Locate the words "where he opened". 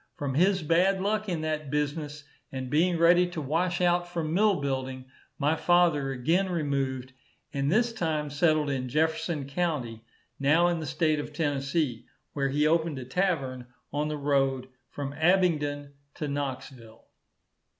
12.33-12.97